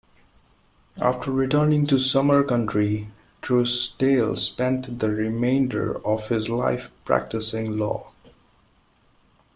After 0.99 1.29
returning 1.29 1.85
to 1.85 1.99
Sumner 1.99 2.43
County, 2.43 3.09
Trousdale 3.43 4.35
spent 4.35 4.97
the 4.97 5.11
remainder 5.11 6.03
of 6.03 6.29
his 6.29 6.49
life 6.49 6.89
practicing 7.05 7.77
law. 7.77 8.09